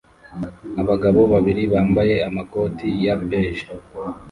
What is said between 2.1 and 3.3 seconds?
amakoti ya